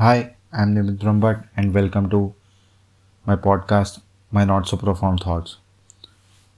[0.00, 2.32] Hi, I'm Nimit Brahmbhatt and welcome to
[3.26, 4.00] my podcast,
[4.30, 5.56] My Not So Profound Thoughts.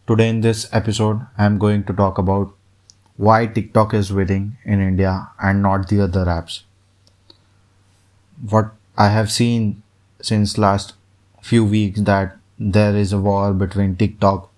[0.07, 2.53] Today, in this episode, I'm going to talk about
[3.17, 6.65] why TikTok is winning in India and not the other apps.
[8.51, 9.83] What I have seen
[10.21, 10.93] since last
[11.41, 14.51] few weeks that there is a war between TikTok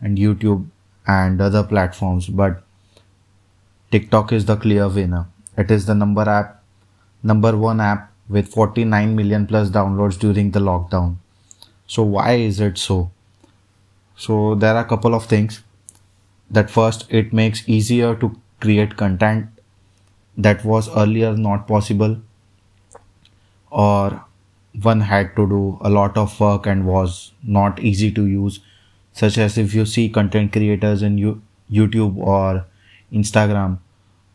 [0.00, 0.66] and YouTube
[1.06, 2.64] and other platforms, but
[3.92, 5.26] TikTok is the clear winner.
[5.56, 6.64] It is the number app,
[7.22, 11.16] number one app with 49 million plus downloads during the lockdown.
[11.86, 13.10] So why is it so?
[14.16, 15.62] So there are a couple of things.
[16.50, 19.48] That first, it makes easier to create content
[20.36, 22.20] that was earlier not possible
[23.70, 24.24] or
[24.82, 28.60] one had to do a lot of work and was not easy to use
[29.12, 32.66] such as if you see content creators in YouTube or
[33.12, 33.78] Instagram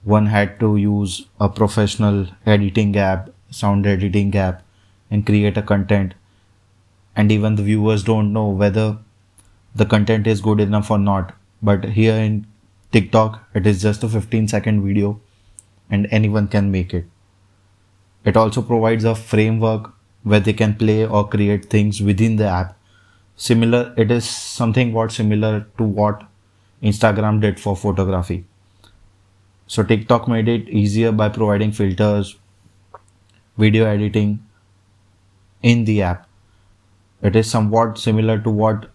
[0.04, 4.64] one had to use a professional editing app sound editing app
[5.10, 6.14] and create a content.
[7.16, 8.98] And even the viewers don't know whether
[9.76, 11.34] the content is good enough or not.
[11.62, 12.48] But here in
[12.92, 15.20] tiktok it is just a 15 second video
[15.90, 17.06] and anyone can make it.
[18.26, 22.78] It also provides a framework where they can play or create things within the app.
[23.36, 26.24] Similar it is something what similar to what
[26.84, 28.46] instagram did for photography.
[29.68, 32.36] So tiktok made it easier by providing filters
[33.60, 34.40] video editing
[35.62, 36.28] in the app.
[37.22, 38.90] It is somewhat similar to what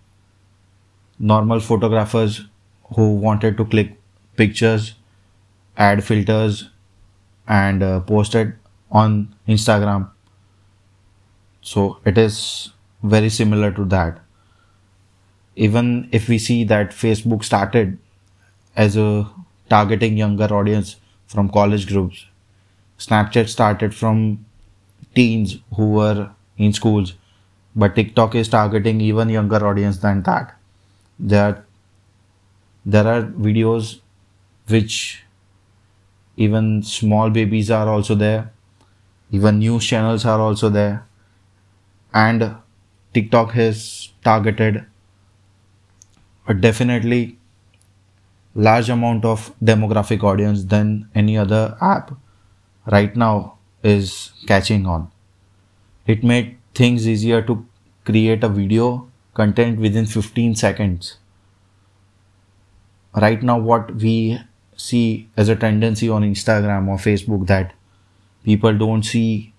[1.18, 2.46] normal photographers
[2.96, 4.00] who wanted to click
[4.36, 4.94] pictures,
[5.76, 6.70] add filters,
[7.46, 8.54] and uh, post it
[8.90, 10.10] on Instagram.
[11.60, 12.70] So it is
[13.02, 14.20] very similar to that.
[15.56, 17.98] Even if we see that Facebook started
[18.76, 19.30] as a
[19.68, 22.26] targeting younger audience from college groups,
[22.98, 24.44] Snapchat started from
[25.14, 27.14] teens who were in schools.
[27.76, 30.54] But tiktok is targeting even younger audience than that.
[31.18, 31.64] There
[32.84, 34.00] there are videos
[34.68, 35.24] which
[36.36, 38.52] even small babies are also there.
[39.30, 41.06] Even news channels are also there.
[42.14, 42.56] And
[43.12, 44.86] tiktok has targeted
[46.48, 47.38] a definitely
[48.54, 52.12] large amount of demographic audience than any other app
[52.90, 53.53] right now
[53.84, 55.10] is catching on.
[56.06, 57.66] It made things easier to
[58.04, 61.18] create a video content within 15 seconds.
[63.14, 64.40] Right now, what we
[64.76, 67.74] see as a tendency on Instagram or Facebook that
[68.44, 69.52] people don't see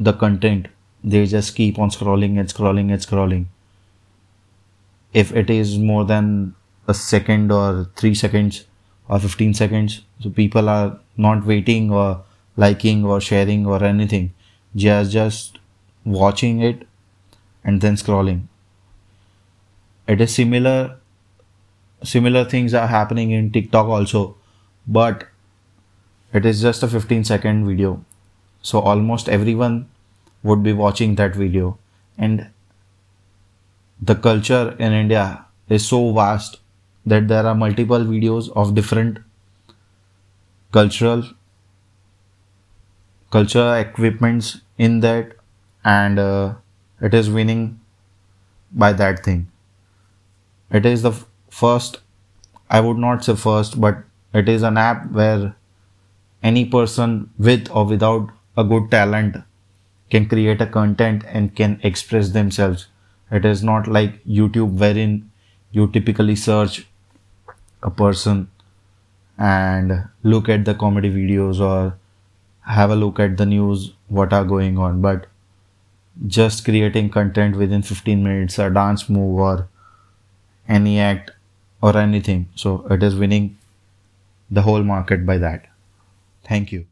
[0.00, 0.68] the content,
[1.04, 3.46] they just keep on scrolling and scrolling and scrolling.
[5.12, 6.54] If it is more than
[6.88, 8.64] a second or three seconds
[9.08, 12.24] or 15 seconds, so people are not waiting or
[12.56, 14.32] liking or sharing or anything.
[14.74, 15.58] Just just
[16.04, 16.86] watching it
[17.64, 18.42] and then scrolling.
[20.06, 20.96] It is similar
[22.02, 24.36] similar things are happening in tiktok also
[24.86, 25.24] but
[26.32, 28.04] it is just a 15 second video.
[28.62, 29.88] So almost everyone
[30.42, 31.78] would be watching that video.
[32.18, 32.48] And
[34.00, 36.58] the culture in india is so vast
[37.06, 39.18] that there are multiple videos of different
[40.72, 41.22] cultural
[43.30, 45.32] culture equipments in that
[45.84, 46.54] and uh,
[47.00, 47.80] it is winning
[48.72, 49.48] by that thing.
[50.70, 51.98] It is the f- first
[52.70, 54.04] i would not say first but
[54.34, 55.54] it is an app where
[56.42, 59.36] any person with or without a good talent
[60.10, 62.88] can create a content and can express themselves.
[63.30, 65.30] It is not like youtube wherein
[65.72, 66.86] you typically search
[67.82, 68.50] a person
[69.38, 71.98] and look at the comedy videos or
[72.66, 75.00] have a look at the news, what are going on.
[75.00, 75.26] But
[76.26, 79.68] just creating content within 15 minutes, a dance move or
[80.68, 81.30] any act
[81.82, 82.48] or anything.
[82.54, 83.58] So it is winning
[84.50, 85.66] the whole market by that.
[86.44, 86.86] Thank you.